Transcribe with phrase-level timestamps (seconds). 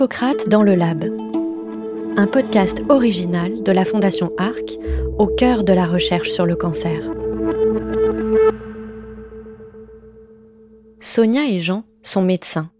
[0.00, 1.04] Hippocrate dans le Lab.
[2.16, 4.78] Un podcast original de la Fondation ARC
[5.18, 7.02] au cœur de la recherche sur le cancer.
[11.00, 12.70] Sonia et Jean sont médecins.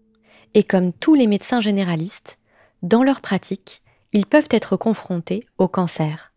[0.55, 2.39] Et comme tous les médecins généralistes,
[2.81, 3.83] dans leur pratique,
[4.13, 6.31] ils peuvent être confrontés au cancer.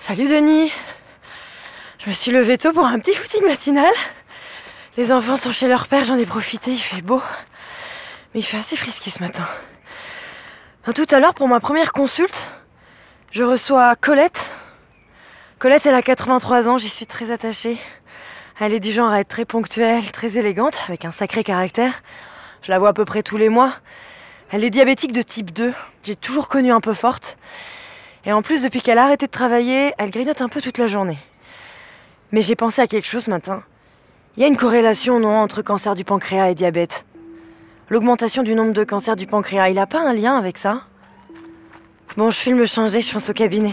[0.00, 0.70] Salut Denis
[2.04, 3.94] Je me suis levée tôt pour un petit footing matinal.
[4.96, 7.20] Les enfants sont chez leur père, j'en ai profité, il fait beau.
[8.32, 9.46] Mais il fait assez frisqué ce matin.
[10.94, 12.40] Tout à l'heure, pour ma première consulte,
[13.30, 14.48] je reçois Colette.
[15.58, 17.78] Colette, elle a 83 ans, j'y suis très attachée.
[18.58, 22.02] Elle est du genre à être très ponctuelle, très élégante, avec un sacré caractère.
[22.62, 23.74] Je la vois à peu près tous les mois.
[24.50, 25.74] Elle est diabétique de type 2.
[26.04, 27.36] J'ai toujours connu un peu forte.
[28.24, 30.88] Et en plus, depuis qu'elle a arrêté de travailler, elle grignote un peu toute la
[30.88, 31.18] journée.
[32.32, 33.62] Mais j'ai pensé à quelque chose ce matin.
[34.36, 37.06] Il y a une corrélation, non, entre cancer du pancréas et diabète.
[37.88, 40.82] L'augmentation du nombre de cancers du pancréas, il n'a pas un lien avec ça?
[42.18, 43.72] Bon, je filme changer, je pense au cabinet.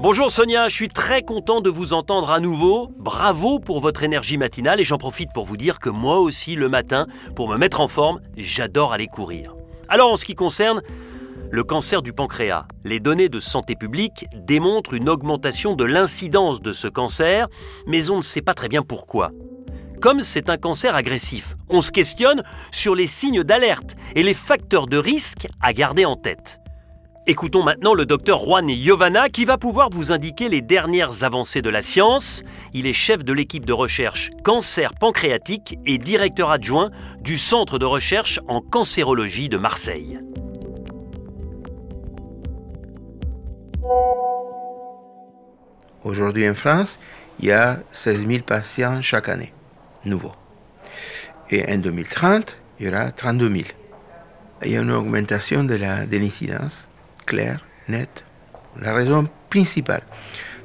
[0.00, 2.88] Bonjour Sonia, je suis très content de vous entendre à nouveau.
[2.96, 6.70] Bravo pour votre énergie matinale et j'en profite pour vous dire que moi aussi le
[6.70, 7.06] matin,
[7.36, 9.54] pour me mettre en forme, j'adore aller courir.
[9.90, 10.80] Alors en ce qui concerne
[11.54, 16.72] le cancer du pancréas, les données de santé publique démontrent une augmentation de l'incidence de
[16.72, 17.46] ce cancer,
[17.86, 19.30] mais on ne sait pas très bien pourquoi.
[20.02, 24.88] Comme c'est un cancer agressif, on se questionne sur les signes d'alerte et les facteurs
[24.88, 26.58] de risque à garder en tête.
[27.28, 31.70] Écoutons maintenant le docteur Juan Yovana qui va pouvoir vous indiquer les dernières avancées de
[31.70, 32.42] la science.
[32.72, 37.86] Il est chef de l'équipe de recherche cancer pancréatique et directeur adjoint du Centre de
[37.86, 40.18] recherche en cancérologie de Marseille.
[46.04, 46.98] Aujourd'hui en France,
[47.40, 49.52] il y a 16 000 patients chaque année,
[50.04, 50.34] nouveaux.
[51.50, 53.64] Et en 2030, il y aura 32 000.
[54.64, 56.86] Il y a une augmentation de l'incidence
[57.26, 58.24] claire, nette.
[58.80, 60.02] La raison principale,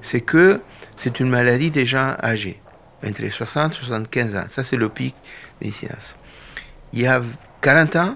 [0.01, 0.61] c'est que
[0.97, 2.61] c'est une maladie des gens âgés,
[3.05, 4.45] entre 60 et 75 ans.
[4.49, 5.15] Ça, c'est le pic
[5.61, 6.15] d'incidence.
[6.93, 7.21] Il y a
[7.61, 8.15] 40 ans,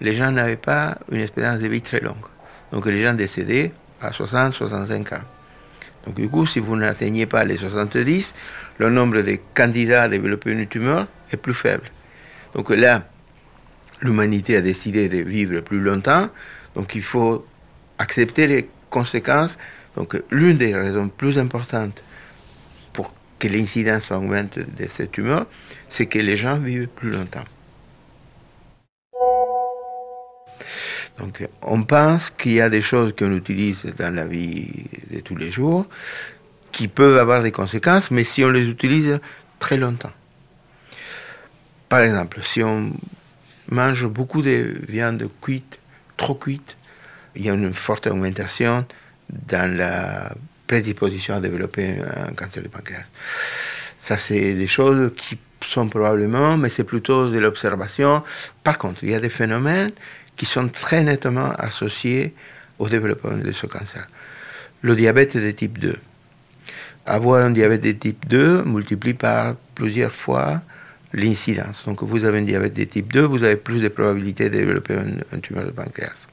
[0.00, 2.26] les gens n'avaient pas une espérance de vie très longue.
[2.72, 3.72] Donc les gens décédaient
[4.04, 5.16] à 60, 65 ans.
[6.06, 8.34] Donc du coup, si vous n'atteignez pas les 70,
[8.78, 11.90] le nombre de candidats à développer une tumeur est plus faible.
[12.54, 13.04] Donc là,
[14.00, 16.28] l'humanité a décidé de vivre plus longtemps,
[16.74, 17.46] donc il faut
[17.98, 19.56] accepter les conséquences.
[19.96, 22.02] Donc l'une des raisons plus importantes
[22.92, 25.46] pour que l'incidence augmente de cette tumeur,
[25.88, 27.44] c'est que les gens vivent plus longtemps.
[31.22, 34.68] Donc on pense qu'il y a des choses qu'on utilise dans la vie
[35.10, 35.86] de tous les jours
[36.72, 39.20] qui peuvent avoir des conséquences, mais si on les utilise
[39.60, 40.10] très longtemps.
[41.88, 42.90] Par exemple, si on
[43.70, 45.78] mange beaucoup de viande cuite,
[46.16, 46.76] trop cuite,
[47.36, 48.84] il y a une forte augmentation
[49.30, 50.32] dans la
[50.66, 53.04] prédisposition à développer un cancer du pancréas.
[54.00, 58.24] Ça, c'est des choses qui sont probablement, mais c'est plutôt de l'observation.
[58.64, 59.92] Par contre, il y a des phénomènes
[60.36, 62.34] qui sont très nettement associés
[62.78, 64.06] au développement de ce cancer.
[64.82, 65.94] Le diabète de type 2.
[67.06, 70.62] Avoir un diabète de type 2 multiplie par plusieurs fois
[71.12, 71.84] l'incidence.
[71.84, 74.94] Donc vous avez un diabète de type 2, vous avez plus de probabilité de développer
[74.94, 76.26] un, tumeur de pancréas.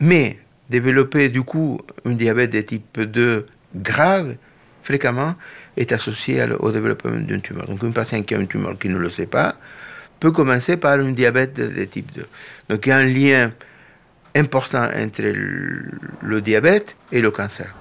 [0.00, 0.38] Mais
[0.70, 4.36] développer du coup un diabète de type 2 grave,
[4.82, 5.34] fréquemment,
[5.76, 7.66] est associé au développement d'une tumeur.
[7.66, 9.56] Donc, un patient qui a une tumeur qui ne le sait pas
[10.20, 12.26] peut commencer par un diabète de, type 2.
[12.70, 13.52] Donc, il y a un lien
[14.34, 17.74] important entre le, diabète et le cancer.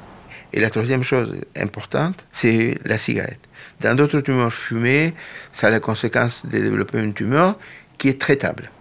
[0.53, 3.40] Et la troisième chose importante, c'est la cigarette.
[3.81, 5.13] Dans d'autres tumeurs fumées,
[5.51, 7.57] ça a la conséquence de développer une tumeur
[7.97, 8.72] qui est traitable.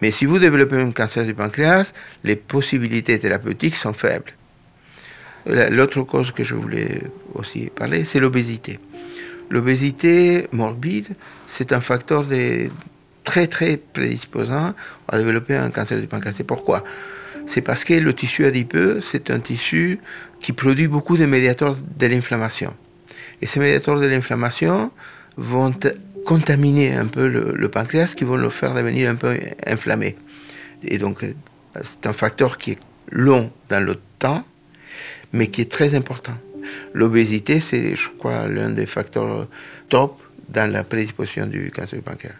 [0.00, 1.92] Mais si vous développez un cancer du pancréas,
[2.24, 4.32] les possibilités thérapeutiques sont faibles.
[5.46, 7.02] L'autre cause que je voulais
[7.34, 8.80] aussi parler, c'est l'obésité.
[9.50, 11.08] L'obésité morbide,
[11.48, 12.26] c'est un facteur
[13.24, 14.74] très très prédisposant
[15.08, 16.42] à développer un cancer du pancréas.
[16.46, 16.84] Pourquoi?
[17.46, 19.98] C'est parce que le tissu adipeux, c'est un tissu
[20.40, 22.74] qui produit beaucoup de médiateurs de l'inflammation.
[23.42, 24.90] Et ces médiateurs de l'inflammation
[25.36, 25.74] vont
[26.24, 30.16] contaminer un peu le, pancréas, qui vont le faire devenir un peu inflammé.
[30.82, 31.24] Et donc,
[31.74, 32.78] c'est un facteur qui est
[33.10, 34.44] long dans le temps,
[35.32, 36.34] mais qui est très important.
[36.92, 39.46] L'obésité, c'est, je crois, l'un des facteurs
[39.88, 42.32] top dans la prédisposition du cancer du pancréas.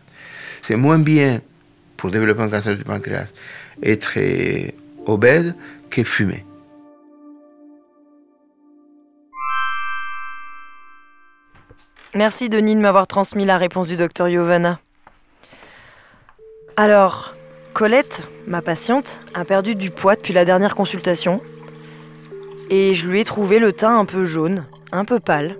[0.62, 1.40] C'est moins bien
[1.96, 3.28] pour développer un cancer du pancréas
[3.82, 4.18] être
[5.06, 5.54] obèse
[5.90, 6.44] que fumer.
[12.14, 14.78] Merci Denis de m'avoir transmis la réponse du docteur Yovana.
[16.76, 17.34] Alors,
[17.72, 21.40] Colette, ma patiente, a perdu du poids depuis la dernière consultation.
[22.70, 25.56] Et je lui ai trouvé le teint un peu jaune, un peu pâle.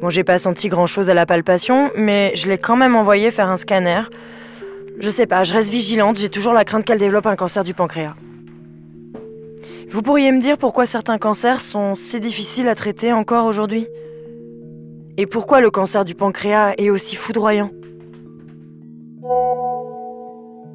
[0.00, 3.30] Bon, j'ai pas senti grand chose à la palpation, mais je l'ai quand même envoyé
[3.30, 4.02] faire un scanner.
[4.98, 7.74] Je sais pas, je reste vigilante, j'ai toujours la crainte qu'elle développe un cancer du
[7.74, 8.14] pancréas.
[9.90, 13.86] Vous pourriez me dire pourquoi certains cancers sont si difficiles à traiter encore aujourd'hui?
[15.16, 17.70] Et pourquoi le cancer du pancréas est aussi foudroyant?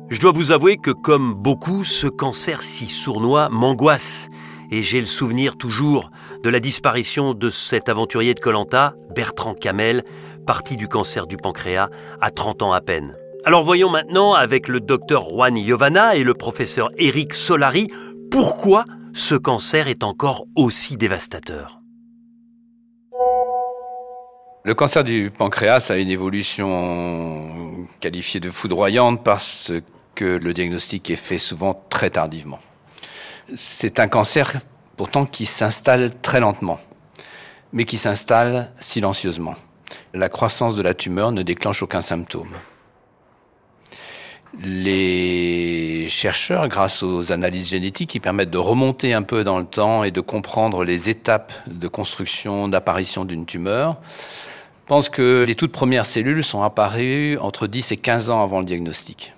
[0.10, 4.30] Je dois vous avouer que comme beaucoup, ce cancer si sournois m'angoisse.
[4.72, 6.12] Et j'ai le souvenir toujours
[6.44, 10.04] de la disparition de cet aventurier de Colanta, Bertrand Camel,
[10.46, 11.90] parti du cancer du pancréas
[12.22, 13.16] à 30 ans à peine.
[13.46, 17.88] Alors voyons maintenant avec le docteur Juan Yovana et le professeur Eric Solari
[18.32, 21.80] pourquoi ce cancer est encore aussi dévastateur.
[24.66, 29.72] Le cancer du pancréas a une évolution qualifiée de foudroyante parce
[30.16, 32.60] que le diagnostic est fait souvent très tardivement.
[33.56, 34.54] C'est un cancer
[34.98, 36.80] pourtant qui s'installe très lentement,
[37.74, 39.56] mais qui s'installe silencieusement.
[40.14, 42.50] La croissance de la tumeur ne déclenche aucun symptôme
[44.62, 50.04] les chercheurs, grâce aux analyses génétiques qui permettent de remonter un peu dans le temps
[50.04, 53.98] et de comprendre les étapes de construction, d'apparition d'une tumeur,
[54.88, 58.66] pensent que les toutes premières cellules sont apparues entre 10 et 15 ans avant le
[58.66, 59.34] diagnostic.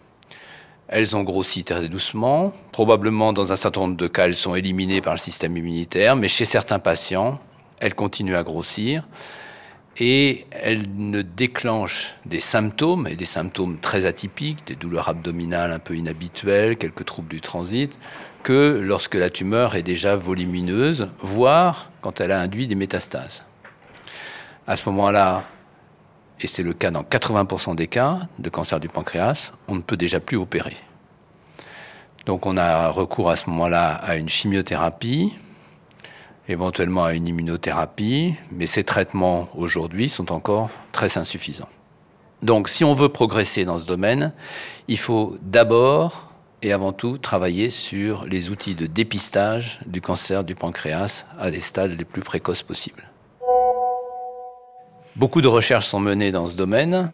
[0.91, 2.53] Elles ont grossi très doucement.
[2.73, 6.27] Probablement, dans un certain nombre de cas, elles sont éliminées par le système immunitaire, mais
[6.27, 7.39] chez certains patients,
[7.79, 9.07] elles continuent à grossir
[9.97, 15.79] et elle ne déclenche des symptômes, et des symptômes très atypiques, des douleurs abdominales un
[15.79, 17.97] peu inhabituelles, quelques troubles du transit,
[18.43, 23.43] que lorsque la tumeur est déjà volumineuse, voire quand elle a induit des métastases.
[24.67, 25.45] À ce moment-là,
[26.43, 29.97] et c'est le cas dans 80% des cas de cancer du pancréas, on ne peut
[29.97, 30.75] déjà plus opérer.
[32.25, 35.33] Donc on a recours à ce moment-là à une chimiothérapie,
[36.47, 41.69] éventuellement à une immunothérapie, mais ces traitements aujourd'hui sont encore très insuffisants.
[42.41, 44.33] Donc si on veut progresser dans ce domaine,
[44.87, 46.31] il faut d'abord
[46.63, 51.59] et avant tout travailler sur les outils de dépistage du cancer du pancréas à des
[51.59, 53.10] stades les plus précoces possibles.
[55.21, 57.11] Beaucoup de recherches sont menées dans ce domaine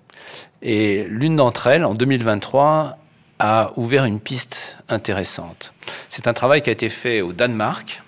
[0.61, 2.97] et l'une d'entre elles, en 2023,
[3.39, 5.73] a ouvert une piste intéressante.
[6.07, 8.01] C'est un travail qui a été fait au Danemark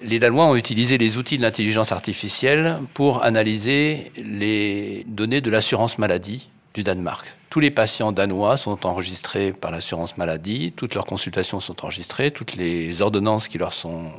[0.00, 5.98] les Danois ont utilisé les outils de l'intelligence artificielle pour analyser les données de l'assurance
[5.98, 7.36] maladie du Danemark.
[7.50, 12.54] Tous les patients danois sont enregistrés par l'assurance maladie, toutes leurs consultations sont enregistrées, toutes
[12.54, 14.10] les ordonnances qui leur sont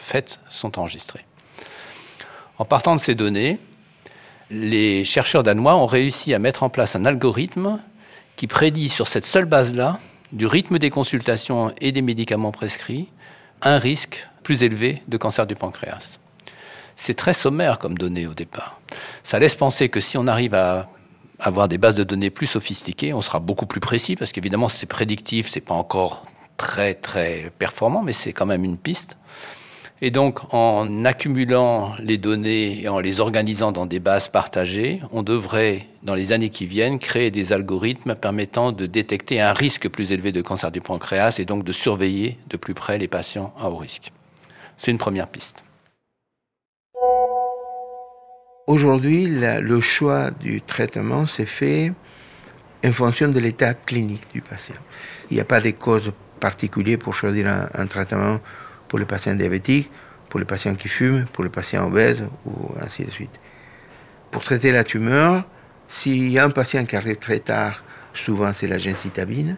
[0.00, 1.26] faites sont enregistrées.
[2.58, 3.58] En partant de ces données,
[4.50, 7.80] les chercheurs danois ont réussi à mettre en place un algorithme
[8.36, 9.98] qui prédit sur cette seule base-là
[10.32, 13.08] du rythme des consultations et des médicaments prescrits
[13.62, 16.18] un risque plus élevé de cancer du pancréas.
[16.96, 18.80] C'est très sommaire comme données au départ.
[19.22, 20.88] Ça laisse penser que si on arrive à
[21.38, 24.86] avoir des bases de données plus sophistiquées, on sera beaucoup plus précis parce qu'évidemment c'est
[24.86, 26.26] prédictif, c'est pas encore
[26.56, 29.16] très très performant, mais c'est quand même une piste.
[30.02, 35.22] Et donc, en accumulant les données et en les organisant dans des bases partagées, on
[35.22, 40.12] devrait, dans les années qui viennent, créer des algorithmes permettant de détecter un risque plus
[40.12, 43.68] élevé de cancer du pancréas et donc de surveiller de plus près les patients à
[43.68, 44.10] haut risque.
[44.78, 45.64] C'est une première piste.
[48.66, 51.92] Aujourd'hui, le choix du traitement s'est fait
[52.82, 54.76] en fonction de l'état clinique du patient.
[55.30, 58.40] Il n'y a pas de cause particulière pour choisir un traitement
[58.90, 59.88] pour les patients diabétiques,
[60.28, 63.40] pour les patients qui fument, pour les patients obèses, ou ainsi de suite.
[64.32, 65.44] Pour traiter la tumeur,
[65.86, 69.56] s'il y a un patient qui arrive très tard, souvent c'est la gencitabine.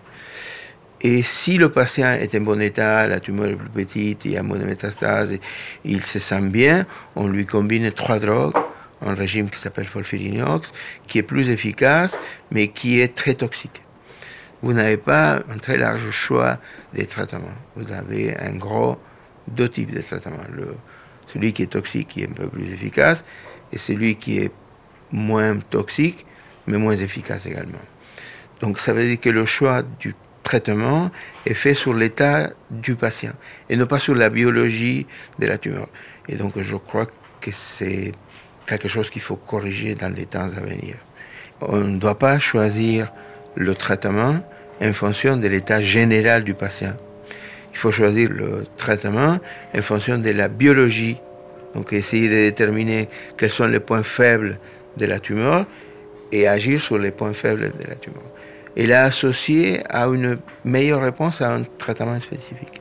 [1.01, 4.37] Et si le patient est en bon état, la tumeur est plus petite, il y
[4.37, 5.39] a moins de métastases,
[5.85, 6.85] il se sent bien,
[7.17, 8.55] on lui combine trois drogues,
[9.01, 10.71] un régime qui s'appelle folfirinox,
[11.07, 12.19] qui est plus efficace,
[12.51, 13.81] mais qui est très toxique.
[14.63, 16.59] Vous n'avez pas un très large choix
[16.93, 17.59] des traitements.
[17.77, 18.99] Vous avez un gros
[19.49, 20.39] deux types de traitements.
[21.27, 23.25] celui qui est toxique, qui est un peu plus efficace,
[23.73, 24.53] et celui qui est
[25.11, 26.27] moins toxique,
[26.67, 27.79] mais moins efficace également.
[28.61, 31.11] Donc ça veut dire que le choix du traitement
[31.47, 33.33] est fait sur l'état du patient
[33.69, 35.07] et non pas sur la biologie
[35.39, 35.89] de la tumeur.
[36.29, 37.07] Et donc je crois
[37.41, 38.13] que c'est
[38.67, 40.97] quelque chose qu'il faut corriger dans les temps à venir.
[41.61, 43.13] On ne doit pas choisir
[43.55, 44.41] le traitement
[44.81, 46.97] en fonction de l'état général du patient.
[47.73, 49.39] Il faut choisir le traitement
[49.75, 51.19] en fonction de la biologie.
[51.75, 54.59] Donc essayer de déterminer quels sont les points faibles
[54.97, 55.67] de la tumeur
[56.31, 58.25] et agir sur les points faibles de la tumeur.
[58.77, 62.81] Et l'a associé à une meilleure réponse à un traitement spécifique.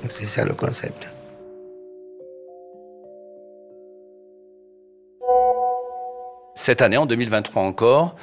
[0.00, 1.08] Donc c'est ça le concept.
[6.68, 8.14] Cette année, en 2023 encore,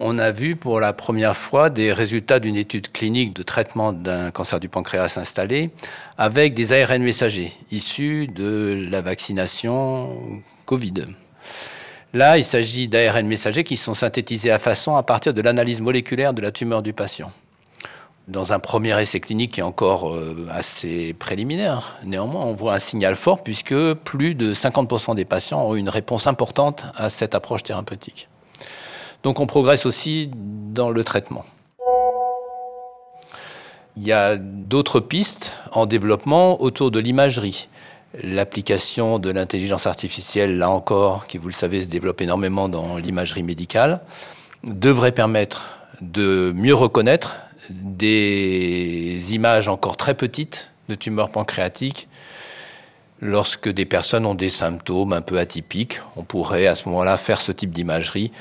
[0.00, 4.32] on a vu pour la première fois des résultats d'une étude clinique de traitement d'un
[4.32, 5.70] cancer du pancréas installé
[6.18, 11.04] avec des ARN messagers issus de la vaccination Covid.
[12.14, 16.34] Là, il s'agit d'ARN messagers qui sont synthétisés à façon à partir de l'analyse moléculaire
[16.34, 17.30] de la tumeur du patient.
[18.26, 22.78] Dans un premier essai clinique qui est encore euh, assez préliminaire, néanmoins, on voit un
[22.78, 27.64] signal fort puisque plus de 50% des patients ont une réponse importante à cette approche
[27.64, 28.28] thérapeutique.
[29.24, 31.44] Donc on progresse aussi dans le traitement.
[33.98, 37.68] Il y a d'autres pistes en développement autour de l'imagerie.
[38.22, 43.42] L'application de l'intelligence artificielle, là encore, qui vous le savez se développe énormément dans l'imagerie
[43.42, 44.00] médicale,
[44.62, 47.36] devrait permettre de mieux reconnaître
[47.70, 52.08] des images encore très petites de tumeurs pancréatiques
[53.20, 56.00] lorsque des personnes ont des symptômes un peu atypiques.
[56.16, 58.32] On pourrait à ce moment-là faire ce type d'imagerie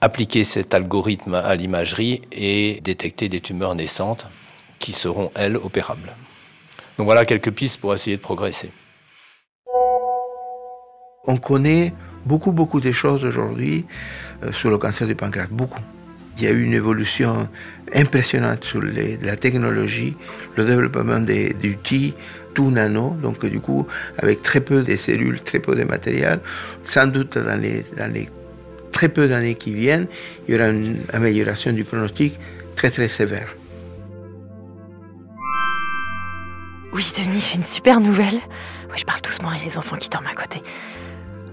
[0.00, 4.26] appliquer cet algorithme à l'imagerie et détecter des tumeurs naissantes
[4.80, 6.16] qui seront, elles, opérables.
[6.98, 8.72] Donc voilà quelques pistes pour essayer de progresser.
[11.24, 11.94] On connaît
[12.26, 13.84] beaucoup, beaucoup de choses aujourd'hui
[14.42, 15.80] euh, sur le cancer du pancréas, beaucoup.
[16.36, 17.48] Il y a eu une évolution
[17.94, 20.16] impressionnante sur la technologie,
[20.56, 22.14] le développement d'outils
[22.54, 23.86] tout nano, donc du coup
[24.18, 26.40] avec très peu de cellules, très peu de matériel.
[26.82, 27.84] Sans doute dans les,
[28.92, 30.06] très peu d'années qui viennent,
[30.46, 32.38] il y aura une amélioration du pronostic
[32.76, 33.48] très très sévère.
[36.92, 38.38] Oui, Denis, j'ai une super nouvelle.
[38.90, 40.62] Oui, je parle doucement, il y a les enfants qui dorment à côté.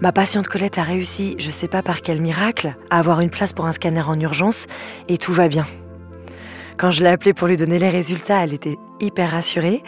[0.01, 3.53] Ma patiente Colette a réussi, je sais pas par quel miracle, à avoir une place
[3.53, 4.65] pour un scanner en urgence
[5.07, 5.65] et tout va bien.
[6.79, 9.83] Quand je l'ai appelée pour lui donner les résultats, elle était hyper rassurée.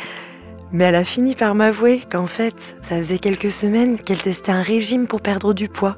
[0.74, 4.62] Mais elle a fini par m'avouer qu'en fait, ça faisait quelques semaines qu'elle testait un
[4.62, 5.96] régime pour perdre du poids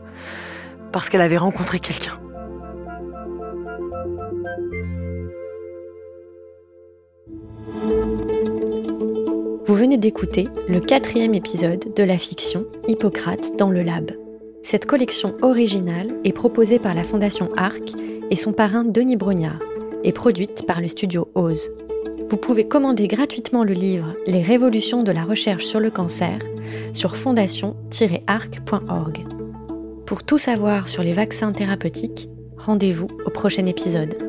[0.91, 2.19] parce qu'elle avait rencontré quelqu'un.
[9.65, 14.12] Vous venez d'écouter le quatrième épisode de la fiction Hippocrate dans le lab.
[14.62, 17.93] Cette collection originale est proposée par la Fondation Arc
[18.29, 19.59] et son parrain Denis Brognard
[20.03, 21.69] et produite par le studio Ose.
[22.29, 26.39] Vous pouvez commander gratuitement le livre Les révolutions de la recherche sur le cancer
[26.93, 29.25] sur fondation-arc.org.
[30.05, 34.23] Pour tout savoir sur les vaccins thérapeutiques, rendez-vous au prochain épisode.